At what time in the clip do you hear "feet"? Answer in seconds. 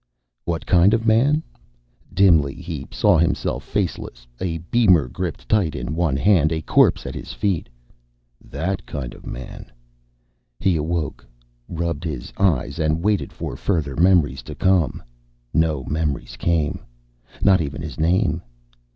7.33-7.69